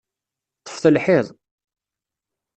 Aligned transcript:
Ṭṭfet 0.61 0.85
lḥiḍ! 0.95 1.27